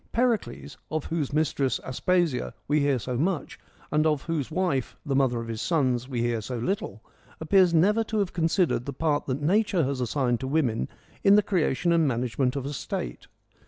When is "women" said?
10.47-10.89